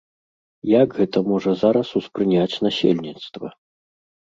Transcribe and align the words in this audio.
Як 0.81 0.89
гэта 1.01 1.23
можа 1.31 1.55
зараз 1.63 1.95
успрыняць 2.03 2.51
насельніцтва? 2.67 3.57